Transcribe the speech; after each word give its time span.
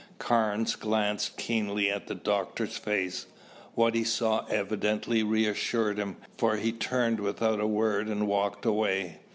Carnes 0.17 0.75
glanced 0.75 1.37
keenly 1.37 1.91
at 1.91 2.07
the 2.07 2.15
doctor's 2.15 2.75
face. 2.75 3.27
What 3.75 3.93
he 3.93 4.03
saw 4.03 4.47
evidently 4.49 5.21
reassured 5.21 5.99
him 5.99 6.17
for 6.39 6.57
he 6.57 6.71
turned 6.71 7.19
without 7.19 7.59
a 7.59 7.67
word 7.67 8.07
and 8.07 8.27
walked 8.27 8.65
away. 8.65 9.19